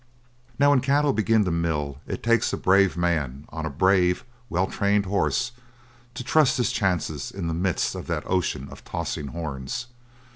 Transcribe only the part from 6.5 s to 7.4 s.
his chances